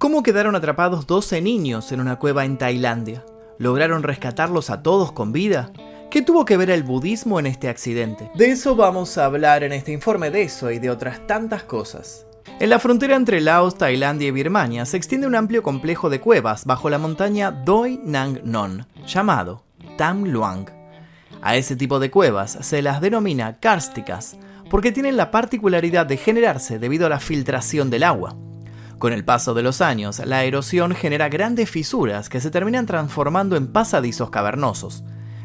[0.00, 3.22] ¿Cómo quedaron atrapados 12 niños en una cueva en Tailandia?
[3.58, 5.74] ¿Lograron rescatarlos a todos con vida?
[6.10, 8.30] ¿Qué tuvo que ver el budismo en este accidente?
[8.34, 12.26] De eso vamos a hablar en este informe de eso y de otras tantas cosas.
[12.60, 16.64] En la frontera entre Laos, Tailandia y Birmania se extiende un amplio complejo de cuevas
[16.64, 19.64] bajo la montaña Doi Nang Non, llamado
[19.98, 20.64] Tam Luang.
[21.42, 24.38] A ese tipo de cuevas se las denomina kársticas,
[24.70, 28.34] porque tienen la particularidad de generarse debido a la filtración del agua.
[29.00, 33.56] Con el paso de los años, la erosión genera grandes fisuras que se terminan transformando
[33.56, 35.04] en pasadizos cavernosos.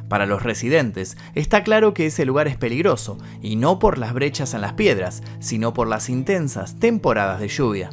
[0.09, 4.53] Para los residentes, está claro que ese lugar es peligroso, y no por las brechas
[4.53, 7.91] en las piedras, sino por las intensas temporadas de lluvia.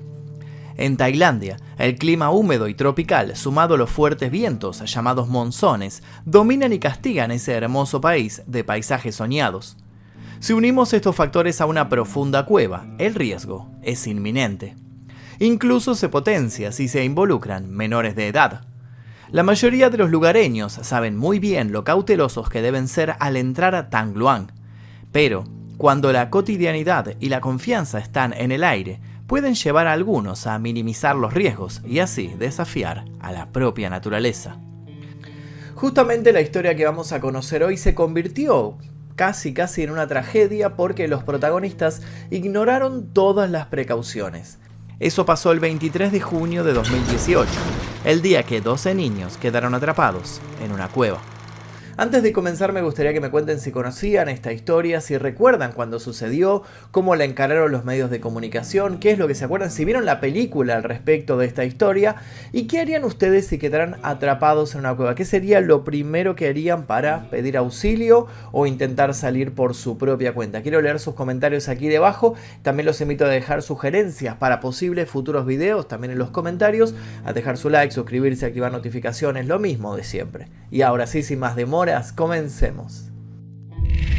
[0.77, 6.73] En Tailandia, el clima húmedo y tropical, sumado a los fuertes vientos llamados monzones, dominan
[6.73, 9.77] y castigan ese hermoso país de paisajes soñados.
[10.41, 14.75] Si unimos estos factores a una profunda cueva, el riesgo es inminente.
[15.43, 18.61] Incluso se potencia si se involucran menores de edad.
[19.33, 23.75] La mayoría de los lugareños saben muy bien lo cautelosos que deben ser al entrar
[23.75, 24.53] a Tangluang,
[25.11, 25.43] pero
[25.79, 30.57] cuando la cotidianidad y la confianza están en el aire, pueden llevar a algunos a
[30.61, 34.59] minimizar los riesgos y así desafiar a la propia naturaleza.
[35.75, 38.79] Justamente la historia que vamos a conocer hoy se convirtió
[39.17, 44.61] casi casi en una tragedia porque los protagonistas ignoraron todas las precauciones.
[45.03, 47.50] Eso pasó el 23 de junio de 2018,
[48.05, 51.19] el día que 12 niños quedaron atrapados en una cueva.
[51.98, 56.01] Antes de comenzar me gustaría que me cuenten si conocían esta historia, si recuerdan cuando
[56.01, 59.84] sucedió, cómo la encararon los medios de comunicación, qué es lo que se acuerdan, si
[59.84, 62.17] vieron la película al respecto de esta historia
[62.51, 66.49] y qué harían ustedes si quedaran atrapados en una cueva, qué sería lo primero que
[66.49, 70.62] harían para pedir auxilio o intentar salir por su propia cuenta.
[70.62, 75.45] Quiero leer sus comentarios aquí debajo, también los invito a dejar sugerencias para posibles futuros
[75.45, 76.95] videos también en los comentarios,
[77.27, 80.49] a dejar su like, suscribirse, activar notificaciones, lo mismo de siempre.
[80.71, 81.81] Y ahora sí, sin más demora,
[82.14, 83.11] comencemos.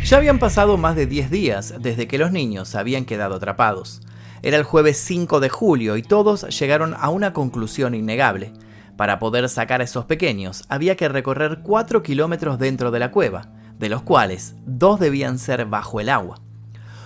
[0.03, 4.01] Ya habían pasado más de 10 días desde que los niños habían quedado atrapados.
[4.41, 8.52] Era el jueves 5 de julio y todos llegaron a una conclusión innegable.
[8.97, 13.53] Para poder sacar a esos pequeños había que recorrer 4 kilómetros dentro de la cueva,
[13.79, 16.41] de los cuales dos debían ser bajo el agua.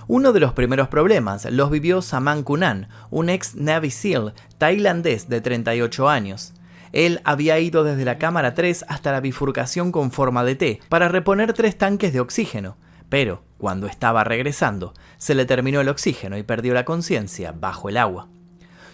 [0.07, 5.39] Uno de los primeros problemas los vivió Saman Kunan, un ex Navy SEAL tailandés de
[5.39, 6.53] 38 años.
[6.91, 11.07] Él había ido desde la cámara 3 hasta la bifurcación con forma de T para
[11.07, 12.77] reponer tres tanques de oxígeno,
[13.09, 17.97] pero cuando estaba regresando, se le terminó el oxígeno y perdió la conciencia bajo el
[17.97, 18.27] agua.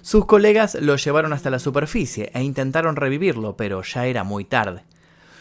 [0.02, 4.84] Sus colegas lo llevaron hasta la superficie e intentaron revivirlo, pero ya era muy tarde.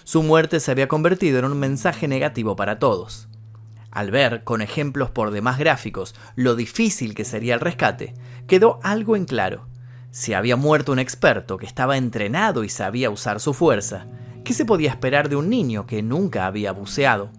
[0.05, 3.29] Su muerte se había convertido en un mensaje negativo para todos.
[3.91, 8.15] Al ver, con ejemplos por demás gráficos, lo difícil que sería el rescate,
[8.47, 9.67] quedó algo en claro.
[10.13, 14.05] Si había muerto un experto que estaba entrenado y sabía usar su fuerza,
[14.45, 17.31] ¿qué se podía esperar de un niño que nunca había buceado?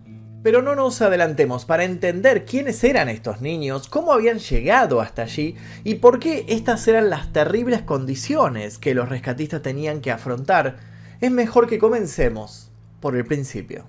[0.42, 5.56] Pero no nos adelantemos para entender quiénes eran estos niños, cómo habían llegado hasta allí
[5.84, 10.78] y por qué estas eran las terribles condiciones que los rescatistas tenían que afrontar.
[11.22, 13.86] Es mejor que comencemos por el principio.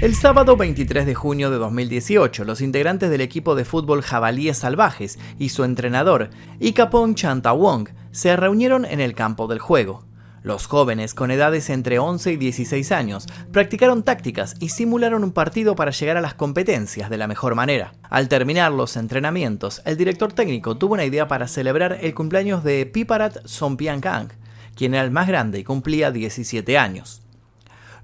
[0.00, 5.18] El sábado 23 de junio de 2018, los integrantes del equipo de fútbol Jabalíes Salvajes
[5.40, 10.04] y su entrenador, Ikapong Chantawong, se reunieron en el campo del juego.
[10.44, 15.74] Los jóvenes con edades entre 11 y 16 años practicaron tácticas y simularon un partido
[15.74, 17.94] para llegar a las competencias de la mejor manera.
[18.08, 22.86] Al terminar los entrenamientos, el director técnico tuvo una idea para celebrar el cumpleaños de
[22.86, 24.28] Piparat Sompiankang,
[24.76, 27.22] quien era el más grande y cumplía 17 años.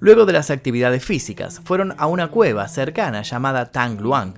[0.04, 4.34] Luego de las actividades físicas, fueron a una cueva cercana llamada Tang Luang.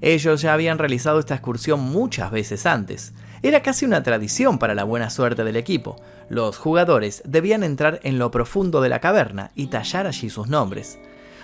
[0.00, 3.12] Ellos ya habían realizado esta excursión muchas veces antes.
[3.40, 6.02] Era casi una tradición para la buena suerte del equipo.
[6.28, 10.98] Los jugadores debían entrar en lo profundo de la caverna y tallar allí sus nombres.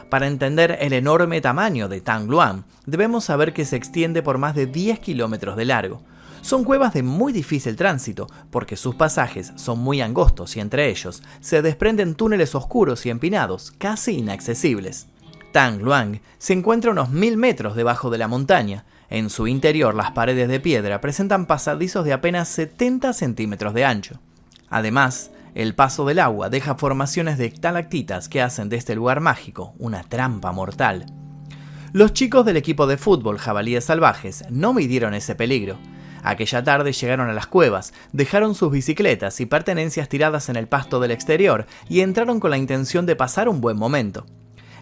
[0.08, 4.56] Para entender el enorme tamaño de Tang Luang, debemos saber que se extiende por más
[4.56, 6.02] de 10 kilómetros de largo.
[6.40, 11.22] Son cuevas de muy difícil tránsito, porque sus pasajes son muy angostos y entre ellos
[11.40, 15.06] se desprenden túneles oscuros y empinados, casi inaccesibles.
[15.52, 18.84] Tang Luang se encuentra unos mil metros debajo de la montaña.
[19.08, 24.20] En su interior las paredes de piedra presentan pasadizos de apenas 70 centímetros de ancho.
[24.68, 29.74] Además, el paso del agua deja formaciones de estalactitas que hacen de este lugar mágico
[29.78, 31.06] una trampa mortal.
[31.92, 35.76] Los chicos del equipo de fútbol Jabalíes Salvajes no midieron ese peligro.
[36.22, 41.00] Aquella tarde llegaron a las cuevas, dejaron sus bicicletas y pertenencias tiradas en el pasto
[41.00, 44.26] del exterior y entraron con la intención de pasar un buen momento.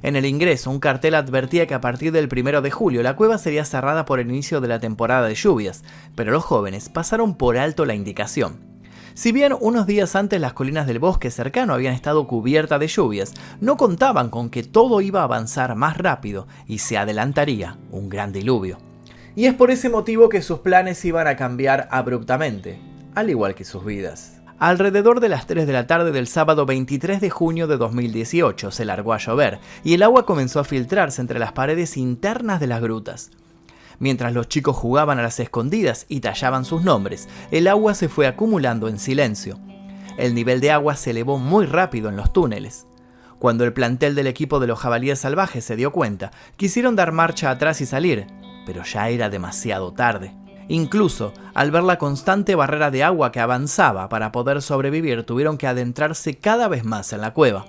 [0.03, 3.39] En el ingreso, un cartel advertía que a partir del primero de julio la cueva
[3.39, 5.83] sería cerrada por el inicio de la temporada de lluvias,
[6.15, 8.69] pero los jóvenes pasaron por alto la indicación.
[9.15, 13.35] Si bien unos días antes las colinas del bosque cercano habían estado cubiertas de lluvias,
[13.61, 18.33] no contaban con que todo iba a avanzar más rápido y se adelantaría un gran
[18.33, 18.88] diluvio.
[19.39, 22.81] Y es por ese motivo que sus planes iban a cambiar abruptamente,
[23.15, 24.41] al igual que sus vidas.
[24.59, 28.85] Alrededor de las 3 de la tarde del sábado 23 de junio de 2018 se
[28.85, 32.81] largó a llover y el agua comenzó a filtrarse entre las paredes internas de las
[32.81, 33.31] grutas.
[34.01, 38.27] Mientras los chicos jugaban a las escondidas y tallaban sus nombres, el agua se fue
[38.27, 39.61] acumulando en silencio.
[40.17, 42.89] El nivel de agua se elevó muy rápido en los túneles.
[43.39, 47.53] Cuando el plantel del equipo de los jabalíes salvajes se dio cuenta, quisieron dar marcha
[47.53, 48.27] atrás y salir,
[48.69, 50.35] pero ya era demasiado tarde.
[50.69, 55.67] Incluso, al ver la constante barrera de agua que avanzaba para poder sobrevivir, tuvieron que
[55.67, 57.65] adentrarse cada vez más en la cueva.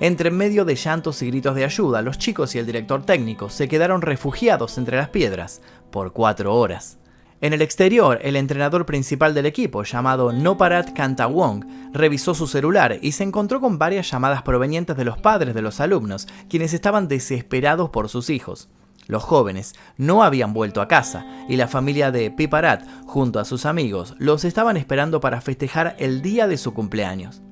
[0.00, 3.68] Entre medio de llantos y gritos de ayuda, los chicos y el director técnico se
[3.68, 6.96] quedaron refugiados entre las piedras por cuatro horas.
[7.42, 13.12] En el exterior, el entrenador principal del equipo, llamado Noparat Kantawong, revisó su celular y
[13.12, 17.90] se encontró con varias llamadas provenientes de los padres de los alumnos, quienes estaban desesperados
[17.90, 18.70] por sus hijos.
[19.06, 23.66] Los jóvenes no habían vuelto a casa y la familia de Piparat, junto a sus
[23.66, 27.42] amigos, los estaban esperando para festejar el día de su cumpleaños.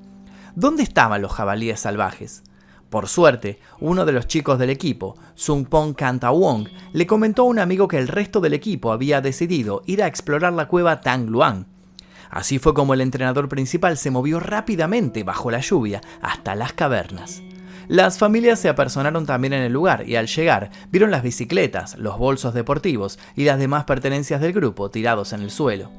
[0.55, 2.43] ¿Dónde estaban los jabalíes salvajes?
[2.89, 7.87] Por suerte, uno de los chicos del equipo, Sungpong Kantawong, le comentó a un amigo
[7.87, 11.67] que el resto del equipo había decidido ir a explorar la cueva Tang Luang.
[12.29, 17.41] Así fue como el entrenador principal se movió rápidamente bajo la lluvia hasta las cavernas.
[17.91, 22.17] Las familias se apersonaron también en el lugar y al llegar vieron las bicicletas, los
[22.17, 25.91] bolsos deportivos y las demás pertenencias del grupo tirados en el suelo.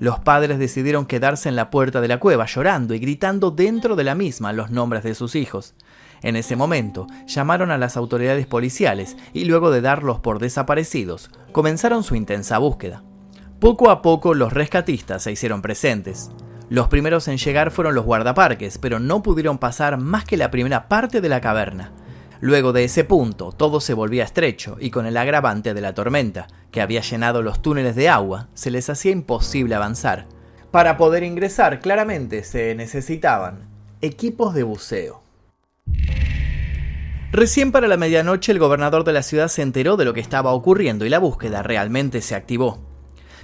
[0.00, 4.02] Los padres decidieron quedarse en la puerta de la cueva llorando y gritando dentro de
[4.02, 5.76] la misma los nombres de sus hijos.
[6.20, 12.02] En ese momento, llamaron a las autoridades policiales y luego de darlos por desaparecidos, comenzaron
[12.02, 13.04] su intensa búsqueda.
[13.60, 16.32] Poco a poco los rescatistas se hicieron presentes.
[16.70, 20.88] Los primeros en llegar fueron los guardaparques, pero no pudieron pasar más que la primera
[20.88, 21.90] parte de la caverna.
[22.40, 26.46] Luego de ese punto, todo se volvía estrecho y con el agravante de la tormenta,
[26.70, 30.26] que había llenado los túneles de agua, se les hacía imposible avanzar.
[30.70, 33.68] Para poder ingresar, claramente se necesitaban
[34.00, 35.22] equipos de buceo.
[37.32, 40.52] Recién para la medianoche el gobernador de la ciudad se enteró de lo que estaba
[40.52, 42.89] ocurriendo y la búsqueda realmente se activó.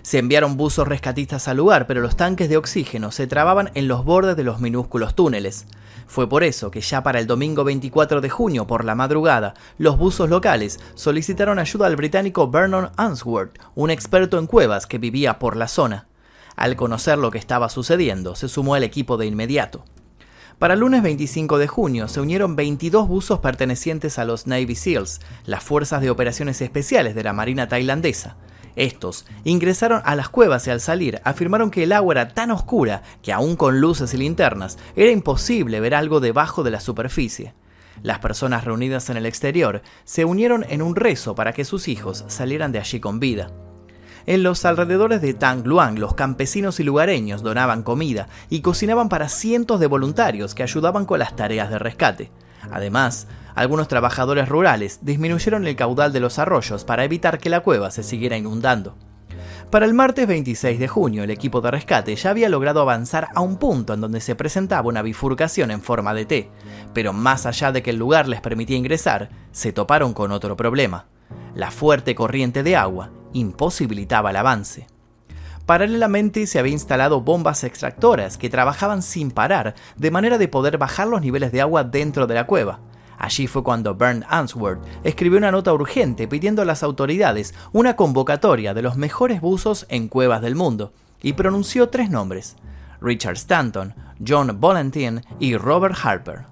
[0.06, 4.04] Se enviaron buzos rescatistas al lugar, pero los tanques de oxígeno se trababan en los
[4.04, 5.66] bordes de los minúsculos túneles.
[6.06, 9.98] Fue por eso que ya para el domingo 24 de junio por la madrugada, los
[9.98, 15.56] buzos locales solicitaron ayuda al británico Vernon Answorth, un experto en cuevas que vivía por
[15.56, 16.06] la zona.
[16.54, 19.84] Al conocer lo que estaba sucediendo, se sumó al equipo de inmediato.
[20.60, 25.20] Para el lunes 25 de junio se unieron 22 buzos pertenecientes a los Navy SEALs,
[25.46, 28.36] las fuerzas de operaciones especiales de la Marina tailandesa.
[28.76, 33.02] Estos ingresaron a las cuevas y al salir afirmaron que el agua era tan oscura
[33.22, 37.54] que aún con luces y linternas era imposible ver algo debajo de la superficie.
[38.02, 42.24] Las personas reunidas en el exterior se unieron en un rezo para que sus hijos
[42.28, 43.50] salieran de allí con vida.
[44.26, 49.80] En los alrededores de Tangluang, los campesinos y lugareños donaban comida y cocinaban para cientos
[49.80, 52.30] de voluntarios que ayudaban con las tareas de rescate.
[52.70, 57.90] Además, algunos trabajadores rurales disminuyeron el caudal de los arroyos para evitar que la cueva
[57.90, 58.96] se siguiera inundando.
[59.70, 63.40] Para el martes 26 de junio, el equipo de rescate ya había logrado avanzar a
[63.40, 66.50] un punto en donde se presentaba una bifurcación en forma de T,
[66.92, 71.06] pero más allá de que el lugar les permitía ingresar, se toparon con otro problema.
[71.54, 74.86] La fuerte corriente de agua imposibilitaba el avance.
[75.64, 81.08] Paralelamente se había instalado bombas extractoras que trabajaban sin parar, de manera de poder bajar
[81.08, 82.80] los niveles de agua dentro de la cueva.
[83.18, 88.74] Allí fue cuando Bernd Answorth escribió una nota urgente pidiendo a las autoridades una convocatoria
[88.74, 90.92] de los mejores buzos en cuevas del mundo,
[91.22, 92.56] y pronunció tres nombres,
[93.00, 93.94] Richard Stanton,
[94.26, 96.44] John Valentin y Robert Harper.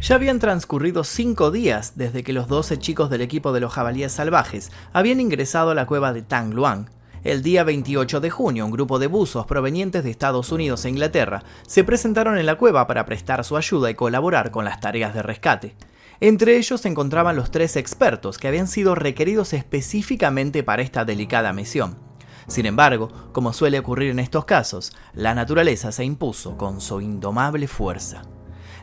[0.00, 4.12] Ya habían transcurrido cinco días desde que los 12 chicos del equipo de los jabalíes
[4.12, 6.88] salvajes habían ingresado a la cueva de Tang Luang,
[7.22, 11.42] el día 28 de junio, un grupo de buzos provenientes de Estados Unidos e Inglaterra
[11.66, 15.22] se presentaron en la cueva para prestar su ayuda y colaborar con las tareas de
[15.22, 15.76] rescate.
[16.20, 21.52] Entre ellos se encontraban los tres expertos que habían sido requeridos específicamente para esta delicada
[21.52, 21.98] misión.
[22.46, 27.68] Sin embargo, como suele ocurrir en estos casos, la naturaleza se impuso con su indomable
[27.68, 28.22] fuerza.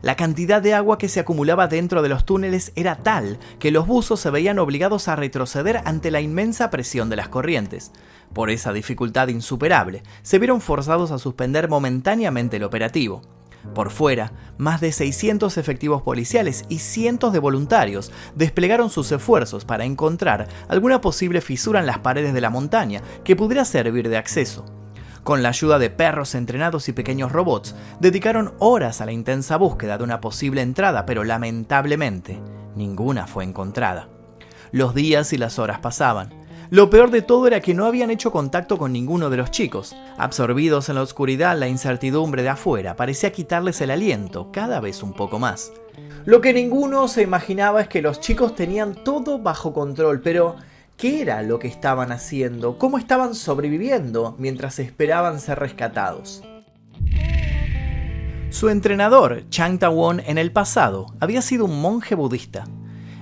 [0.01, 3.87] La cantidad de agua que se acumulaba dentro de los túneles era tal que los
[3.87, 7.91] buzos se veían obligados a retroceder ante la inmensa presión de las corrientes.
[8.33, 13.21] Por esa dificultad insuperable, se vieron forzados a suspender momentáneamente el operativo.
[13.73, 19.85] Por fuera, más de 600 efectivos policiales y cientos de voluntarios desplegaron sus esfuerzos para
[19.85, 24.65] encontrar alguna posible fisura en las paredes de la montaña que pudiera servir de acceso.
[25.27, 29.97] Con la ayuda de perros entrenados y pequeños robots, dedicaron horas a la intensa búsqueda
[29.97, 32.39] de una posible entrada, pero lamentablemente
[32.77, 34.07] ninguna fue encontrada.
[34.71, 36.33] Los días y las horas pasaban.
[36.69, 39.97] Lo peor de todo era que no habían hecho contacto con ninguno de los chicos.
[40.17, 45.11] Absorbidos en la oscuridad, la incertidumbre de afuera parecía quitarles el aliento cada vez un
[45.11, 45.73] poco más.
[46.23, 50.55] Lo que ninguno se imaginaba es que los chicos tenían todo bajo control, pero
[50.97, 52.79] ¿qué era lo que estaban haciendo?
[52.79, 56.43] ¿Cómo estaban sobreviviendo mientras esperaban ser rescatados?
[58.49, 62.65] Su entrenador, Chang Ta-won, en el pasado había sido un monje budista.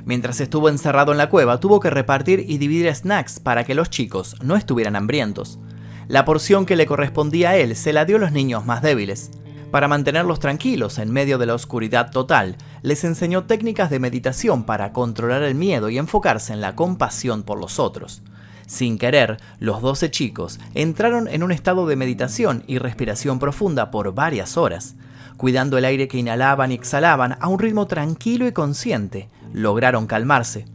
[0.05, 3.89] Mientras estuvo encerrado en la cueva, tuvo que repartir y dividir snacks para que los
[3.89, 5.59] chicos no estuvieran hambrientos.
[6.07, 9.31] La porción que le correspondía a él se la dio a los niños más débiles.
[9.75, 14.93] Para mantenerlos tranquilos en medio de la oscuridad total, les enseñó técnicas de meditación para
[14.93, 18.21] controlar el miedo y enfocarse en la compasión por los otros.
[18.67, 24.15] Sin querer, los doce chicos entraron en un estado de meditación y respiración profunda por
[24.15, 24.95] varias horas.
[25.35, 30.67] Cuidando el aire que inhalaban y exhalaban a un ritmo tranquilo y consciente, lograron calmarse.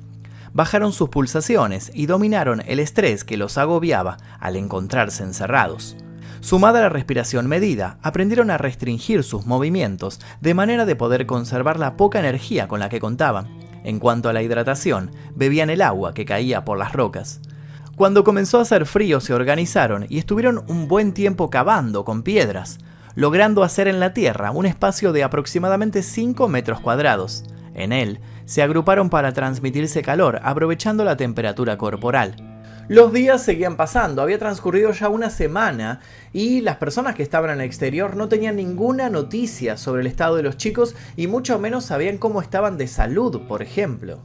[0.52, 5.96] Bajaron sus pulsaciones y dominaron el estrés que los agobiaba al encontrarse encerrados.
[6.40, 11.78] Sumada a la respiración medida, aprendieron a restringir sus movimientos de manera de poder conservar
[11.78, 13.46] la poca energía con la que contaban.
[13.84, 17.40] En cuanto a la hidratación, bebían el agua que caía por las rocas.
[17.94, 22.78] Cuando comenzó a hacer frío se organizaron y estuvieron un buen tiempo cavando con piedras,
[23.14, 27.44] logrando hacer en la tierra un espacio de aproximadamente 5 metros cuadrados.
[27.74, 32.49] En él se agruparon para transmitirse calor, aprovechando la temperatura corporal.
[32.90, 36.00] Los días seguían pasando, había transcurrido ya una semana
[36.32, 40.34] y las personas que estaban en el exterior no tenían ninguna noticia sobre el estado
[40.34, 44.18] de los chicos y mucho menos sabían cómo estaban de salud, por ejemplo.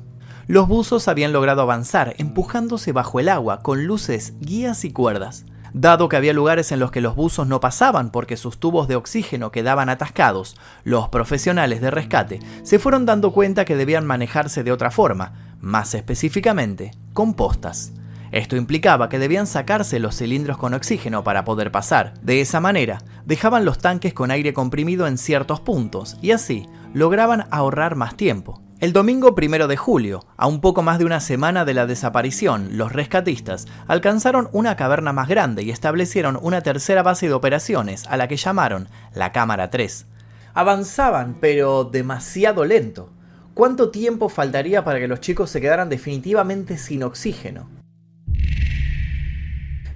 [0.48, 5.46] Los buzos habían logrado avanzar, empujándose bajo el agua con luces, guías y cuerdas.
[5.74, 8.96] Dado que había lugares en los que los buzos no pasaban porque sus tubos de
[8.96, 14.72] oxígeno quedaban atascados, los profesionales de rescate se fueron dando cuenta que debían manejarse de
[14.72, 17.92] otra forma, más específicamente, con postas.
[18.36, 22.16] Esto implicaba que debían sacarse los cilindros con oxígeno para poder pasar.
[22.22, 27.48] De esa manera, dejaban los tanques con aire comprimido en ciertos puntos y así lograban
[27.50, 28.62] ahorrar más tiempo.
[28.82, 32.72] El domingo primero de julio, a un poco más de una semana de la desaparición,
[32.78, 38.18] los rescatistas alcanzaron una caverna más grande y establecieron una tercera base de operaciones a
[38.18, 40.08] la que llamaron la Cámara 3.
[40.54, 43.14] Avanzaban, pero demasiado lento.
[43.54, 47.75] ¿Cuánto tiempo faltaría para que los chicos se quedaran definitivamente sin oxígeno?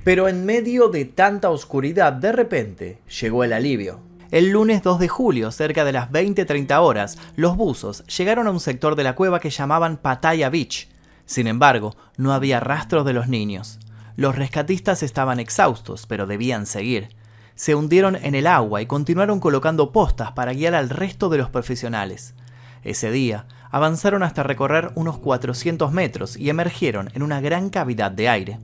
[0.03, 3.99] Pero en medio de tanta oscuridad, de repente, llegó el alivio.
[4.31, 8.59] El lunes 2 de julio, cerca de las 20-30 horas, los buzos llegaron a un
[8.59, 10.87] sector de la cueva que llamaban Pattaya Beach.
[11.25, 13.79] Sin embargo, no había rastros de los niños.
[14.15, 17.09] Los rescatistas estaban exhaustos, pero debían seguir.
[17.55, 21.49] Se hundieron en el agua y continuaron colocando postas para guiar al resto de los
[21.49, 22.35] profesionales.
[22.83, 28.29] Ese día, avanzaron hasta recorrer unos 400 metros y emergieron en una gran cavidad de
[28.29, 28.59] aire.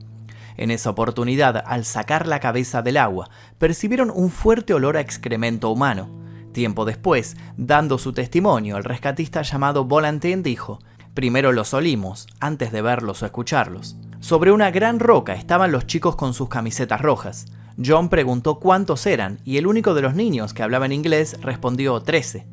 [0.56, 5.70] En esa oportunidad, al sacar la cabeza del agua, percibieron un fuerte olor a excremento
[5.70, 6.08] humano.
[6.52, 10.78] Tiempo después, dando su testimonio, el rescatista llamado Volantin dijo,
[11.12, 13.96] Primero los olimos, antes de verlos o escucharlos.
[14.20, 17.46] Sobre una gran roca estaban los chicos con sus camisetas rojas.
[17.82, 22.00] John preguntó cuántos eran y el único de los niños que hablaba en inglés respondió
[22.00, 22.46] 13.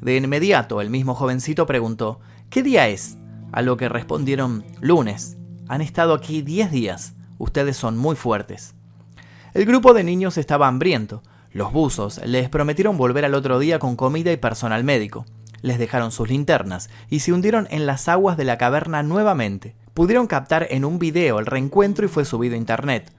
[0.00, 3.18] De inmediato el mismo jovencito preguntó, ¿qué día es?
[3.52, 5.36] A lo que respondieron, lunes.
[5.68, 7.14] Han estado aquí 10 días.
[7.42, 8.76] Ustedes son muy fuertes.
[9.52, 11.24] El grupo de niños estaba hambriento.
[11.50, 15.26] Los buzos les prometieron volver al otro día con comida y personal médico.
[15.60, 19.74] Les dejaron sus linternas y se hundieron en las aguas de la caverna nuevamente.
[19.92, 23.12] Pudieron captar en un video el reencuentro y fue subido a internet.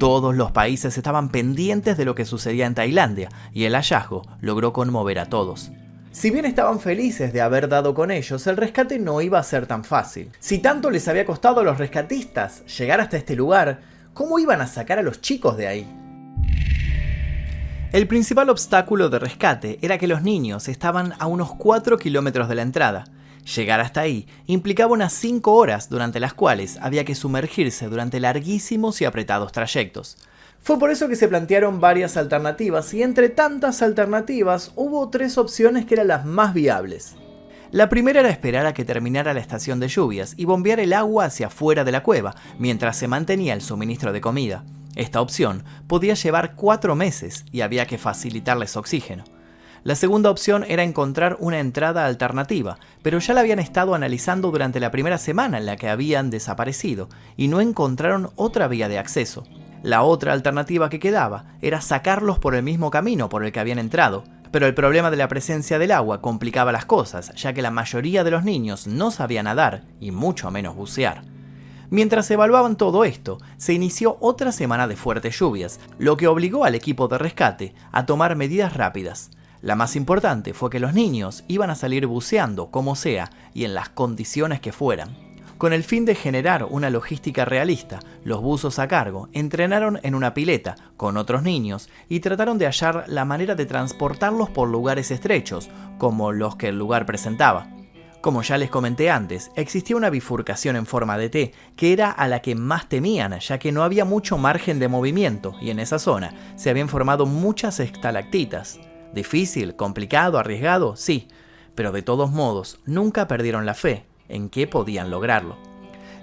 [0.00, 4.72] Todos los países estaban pendientes de lo que sucedía en Tailandia y el hallazgo logró
[4.72, 5.70] conmover a todos.
[6.18, 9.68] Si bien estaban felices de haber dado con ellos, el rescate no iba a ser
[9.68, 10.32] tan fácil.
[10.40, 13.82] Si tanto les había costado a los rescatistas llegar hasta este lugar,
[14.14, 15.86] ¿cómo iban a sacar a los chicos de ahí?
[17.92, 22.56] El principal obstáculo de rescate era que los niños estaban a unos 4 kilómetros de
[22.56, 23.04] la entrada.
[23.54, 29.00] Llegar hasta ahí implicaba unas 5 horas durante las cuales había que sumergirse durante larguísimos
[29.00, 30.16] y apretados trayectos.
[30.62, 35.86] Fue por eso que se plantearon varias alternativas y entre tantas alternativas hubo tres opciones
[35.86, 37.16] que eran las más viables.
[37.70, 41.26] La primera era esperar a que terminara la estación de lluvias y bombear el agua
[41.26, 44.64] hacia afuera de la cueva mientras se mantenía el suministro de comida.
[44.94, 49.24] Esta opción podía llevar cuatro meses y había que facilitarles oxígeno.
[49.84, 54.80] La segunda opción era encontrar una entrada alternativa, pero ya la habían estado analizando durante
[54.80, 59.44] la primera semana en la que habían desaparecido y no encontraron otra vía de acceso.
[59.82, 63.78] La otra alternativa que quedaba era sacarlos por el mismo camino por el que habían
[63.78, 67.70] entrado, pero el problema de la presencia del agua complicaba las cosas, ya que la
[67.70, 71.22] mayoría de los niños no sabía nadar y mucho menos bucear.
[71.90, 76.74] Mientras evaluaban todo esto, se inició otra semana de fuertes lluvias, lo que obligó al
[76.74, 79.30] equipo de rescate a tomar medidas rápidas.
[79.62, 83.74] La más importante fue que los niños iban a salir buceando como sea y en
[83.74, 85.27] las condiciones que fueran.
[85.58, 90.32] Con el fin de generar una logística realista, los buzos a cargo entrenaron en una
[90.32, 95.68] pileta con otros niños y trataron de hallar la manera de transportarlos por lugares estrechos,
[95.98, 97.70] como los que el lugar presentaba.
[98.20, 102.28] Como ya les comenté antes, existía una bifurcación en forma de T, que era a
[102.28, 105.98] la que más temían, ya que no había mucho margen de movimiento, y en esa
[105.98, 108.78] zona se habían formado muchas estalactitas.
[109.12, 111.26] Difícil, complicado, arriesgado, sí,
[111.74, 115.56] pero de todos modos nunca perdieron la fe en que podían lograrlo.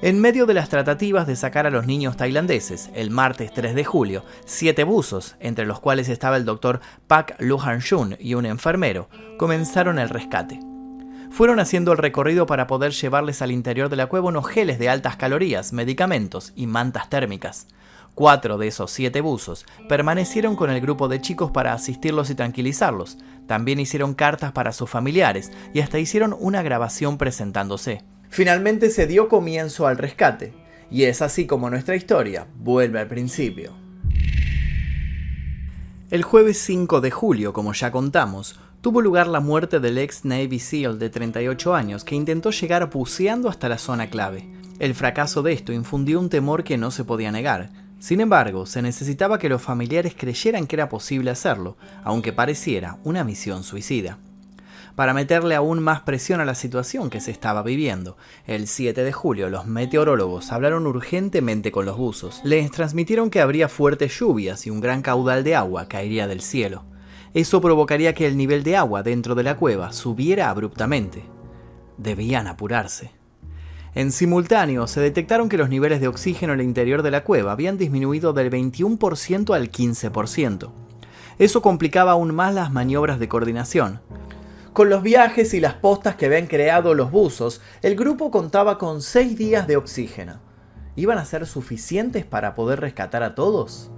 [0.02, 3.86] En medio de las tratativas de sacar a los niños tailandeses, el martes 3 de
[3.86, 9.10] julio, siete buzos, entre los cuales estaba el doctor Pak Luhan Shun y un enfermero,
[9.38, 10.60] comenzaron el rescate
[11.36, 14.88] fueron haciendo el recorrido para poder llevarles al interior de la cueva unos geles de
[14.88, 17.68] altas calorías, medicamentos y mantas térmicas.
[18.16, 23.18] Cuatro de esos siete buzos permanecieron con el grupo de chicos para asistirlos y tranquilizarlos.
[23.46, 28.04] También hicieron cartas para sus familiares y hasta hicieron una grabación presentándose.
[28.30, 30.54] Finalmente se dio comienzo al rescate,
[30.90, 33.74] y es así como nuestra historia vuelve al principio.
[36.10, 40.60] El jueves 5 de julio, como ya contamos, tuvo lugar la muerte del ex Navy
[40.60, 44.48] SEAL de 38 años que intentó llegar buceando hasta la zona clave.
[44.80, 47.85] El fracaso de esto infundió un temor que no se podía negar.
[48.06, 53.24] Sin embargo, se necesitaba que los familiares creyeran que era posible hacerlo, aunque pareciera una
[53.24, 54.20] misión suicida
[54.94, 58.16] para meterle aún más presión a la situación que se estaba viviendo.
[58.46, 62.42] El 7 de julio los meteorólogos hablaron urgentemente con los buzos.
[62.44, 66.84] Les transmitieron que habría fuertes lluvias y un gran caudal de agua caería del cielo.
[67.34, 71.26] Eso provocaría que el nivel de agua dentro de la cueva subiera abruptamente.
[71.98, 73.15] Debían apurarse.
[73.96, 77.54] En simultáneo, se detectaron que los niveles de oxígeno en el interior de la cueva
[77.54, 80.70] habían disminuido del 21% al 15%.
[81.40, 84.02] Eso complicaba aún más las maniobras de coordinación.
[84.74, 89.02] Con los viajes y las postas que habían creado los buzos, el grupo contaba con
[89.02, 90.42] 6 días de oxígeno.
[90.98, 93.92] ¿Iban a ser suficientes para poder rescatar a todos?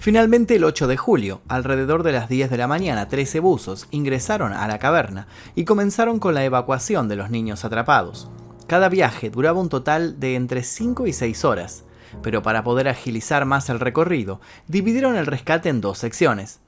[0.00, 4.52] Finalmente, el 8 de julio, alrededor de las 10 de la mañana, 13 buzos ingresaron
[4.52, 8.30] a la caverna y comenzaron con la evacuación de los niños atrapados.
[8.68, 11.84] Cada viaje duraba un total de entre 5 y 6 horas,
[12.22, 16.60] pero para poder agilizar más el recorrido, dividieron el rescate en dos secciones.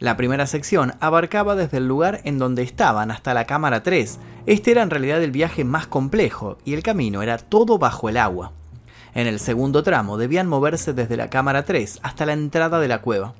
[0.00, 4.18] La primera sección abarcaba desde el lugar en donde estaban hasta la cámara 3.
[4.46, 8.16] Este era en realidad el viaje más complejo y el camino era todo bajo el
[8.16, 8.52] agua.
[9.18, 13.02] En el segundo tramo debían moverse desde la cámara 3 hasta la entrada de la
[13.02, 13.34] cueva.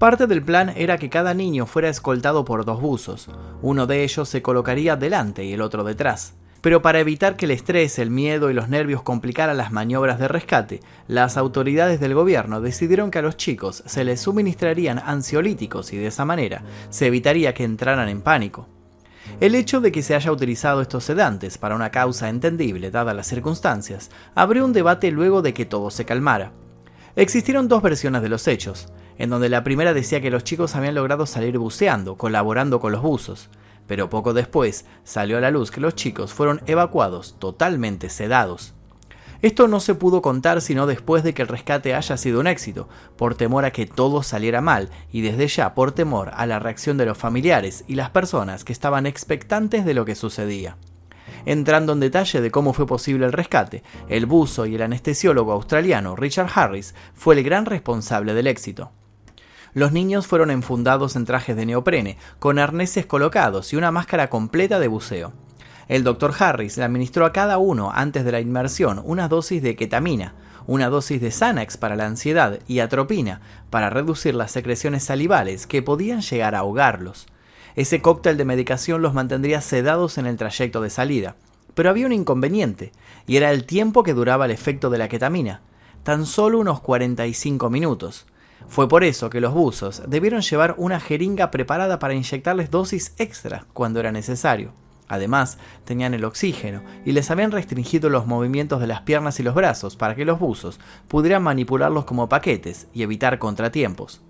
[0.00, 3.28] Parte del plan era que cada niño fuera escoltado por dos buzos.
[3.62, 6.34] Uno de ellos se colocaría delante y el otro detrás.
[6.60, 10.26] Pero para evitar que el estrés, el miedo y los nervios complicaran las maniobras de
[10.26, 15.98] rescate, las autoridades del gobierno decidieron que a los chicos se les suministrarían ansiolíticos y
[15.98, 18.66] de esa manera se evitaría que entraran en pánico.
[19.38, 23.26] El hecho de que se haya utilizado estos sedantes para una causa entendible dadas las
[23.26, 26.52] circunstancias abrió un debate luego de que todo se calmara.
[27.16, 30.94] Existieron dos versiones de los hechos, en donde la primera decía que los chicos habían
[30.94, 33.50] logrado salir buceando, colaborando con los buzos,
[33.86, 38.75] pero poco después salió a la luz que los chicos fueron evacuados totalmente sedados.
[39.42, 42.88] Esto no se pudo contar sino después de que el rescate haya sido un éxito,
[43.16, 46.96] por temor a que todo saliera mal y desde ya por temor a la reacción
[46.96, 50.76] de los familiares y las personas que estaban expectantes de lo que sucedía.
[51.44, 56.16] Entrando en detalle de cómo fue posible el rescate, el buzo y el anestesiólogo australiano
[56.16, 58.90] Richard Harris fue el gran responsable del éxito.
[59.74, 64.78] Los niños fueron enfundados en trajes de neoprene, con arneses colocados y una máscara completa
[64.78, 65.32] de buceo.
[65.88, 69.76] El doctor Harris le administró a cada uno antes de la inmersión una dosis de
[69.76, 70.34] ketamina,
[70.66, 75.82] una dosis de Xanax para la ansiedad y atropina para reducir las secreciones salivales que
[75.82, 77.26] podían llegar a ahogarlos.
[77.76, 81.36] Ese cóctel de medicación los mantendría sedados en el trayecto de salida.
[81.74, 82.90] Pero había un inconveniente,
[83.26, 85.60] y era el tiempo que duraba el efecto de la ketamina,
[86.02, 88.26] tan solo unos 45 minutos.
[88.66, 93.66] Fue por eso que los buzos debieron llevar una jeringa preparada para inyectarles dosis extra
[93.72, 94.72] cuando era necesario.
[95.08, 99.54] Además, tenían el oxígeno y les habían restringido los movimientos de las piernas y los
[99.54, 104.22] brazos para que los buzos pudieran manipularlos como paquetes y evitar contratiempos.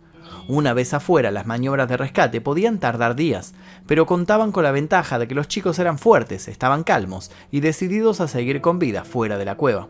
[0.49, 3.55] Una vez afuera, las maniobras de rescate podían tardar días,
[3.87, 8.21] pero contaban con la ventaja de que los chicos eran fuertes, estaban calmos y decididos
[8.21, 9.89] a seguir con vida fuera de la cueva.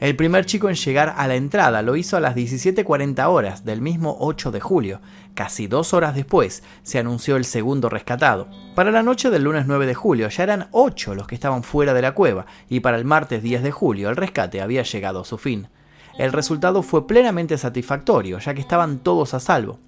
[0.00, 3.80] El primer chico en llegar a la entrada lo hizo a las 17.40 horas del
[3.80, 5.00] mismo 8 de julio.
[5.34, 8.48] Casi dos horas después se anunció el segundo rescatado.
[8.74, 11.94] Para la noche del lunes 9 de julio ya eran 8 los que estaban fuera
[11.94, 15.24] de la cueva y para el martes 10 de julio el rescate había llegado a
[15.24, 15.68] su fin.
[16.18, 19.78] El resultado fue plenamente satisfactorio ya que estaban todos a salvo.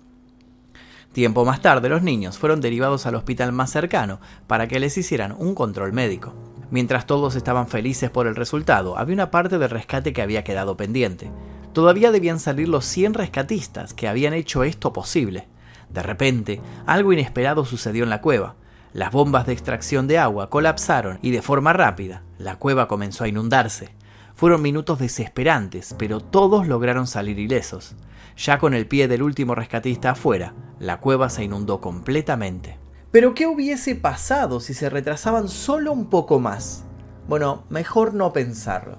[1.13, 5.35] Tiempo más tarde los niños fueron derivados al hospital más cercano para que les hicieran
[5.39, 6.35] un control médico.
[6.71, 10.77] Mientras todos estaban felices por el resultado, había una parte del rescate que había quedado
[10.77, 11.31] pendiente.
[11.73, 15.47] Todavía debían salir los 100 rescatistas que habían hecho esto posible.
[15.91, 18.57] De repente, algo inesperado sucedió en la cueva.
[18.93, 23.29] Las bombas de extracción de agua colapsaron y de forma rápida, la cueva comenzó a
[23.29, 23.95] inundarse.
[24.35, 27.95] Fueron minutos desesperantes, pero todos lograron salir ilesos.
[28.37, 32.79] Ya con el pie del último rescatista afuera, la cueva se inundó completamente.
[33.17, 36.85] Pero ¿qué hubiese pasado si se retrasaban solo un poco más?
[37.27, 38.99] Bueno, mejor no pensarlo.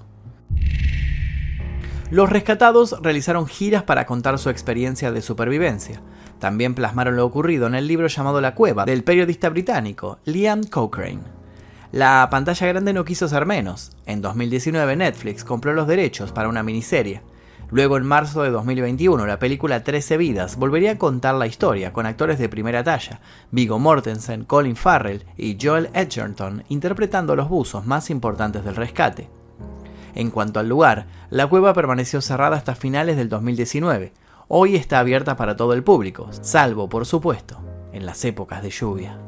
[2.10, 6.02] Los rescatados realizaron giras para contar su experiencia de supervivencia.
[6.40, 11.22] También plasmaron lo ocurrido en el libro llamado La Cueva del periodista británico Liam Cochrane.
[11.92, 13.92] La pantalla grande no quiso ser menos.
[14.04, 17.22] En 2019 Netflix compró los derechos para una miniserie.
[17.70, 22.06] Luego, en marzo de 2021, la película 13 vidas volvería a contar la historia con
[22.06, 28.08] actores de primera talla, Vigo Mortensen, Colin Farrell y Joel Edgerton interpretando los buzos más
[28.08, 29.28] importantes del rescate.
[30.14, 34.14] En cuanto al lugar, la cueva permaneció cerrada hasta finales del 2019.
[34.48, 37.60] Hoy está abierta para todo el público, salvo, por supuesto,
[37.92, 39.18] en las épocas de lluvia.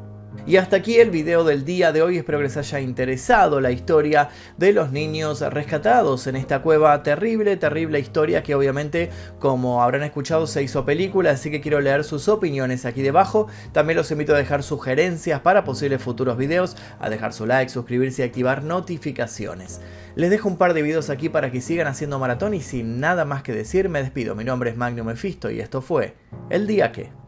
[0.47, 3.69] Y hasta aquí el video del día de hoy, espero que les haya interesado la
[3.71, 7.03] historia de los niños rescatados en esta cueva.
[7.03, 12.03] Terrible, terrible historia que obviamente como habrán escuchado se hizo película, así que quiero leer
[12.03, 17.09] sus opiniones aquí debajo, también los invito a dejar sugerencias para posibles futuros videos, a
[17.09, 19.79] dejar su like, suscribirse y activar notificaciones.
[20.15, 22.53] Les dejo un par de videos aquí para que sigan haciendo maratón.
[22.53, 25.81] Y sin nada más que decir me despido, mi nombre es Magnum Mephisto y esto
[25.81, 26.15] fue
[26.49, 27.20] El Día Que...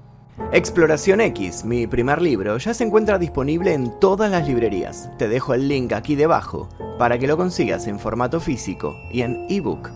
[0.52, 5.10] Exploración X, mi primer libro, ya se encuentra disponible en todas las librerías.
[5.18, 9.46] Te dejo el link aquí debajo para que lo consigas en formato físico y en
[9.50, 9.90] ebook.